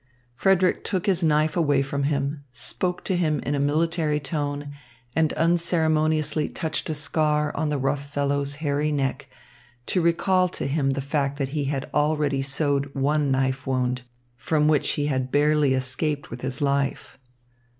[0.33, 4.71] Frederick took his knife away from him, spoke to him in a military tone,
[5.15, 9.29] and unceremoniously touched a scar on the rough fellow's hairy neck
[9.85, 14.01] to recall to him the fact that he had already sewed one knife wound,
[14.35, 17.19] from which he had barely escaped with his life.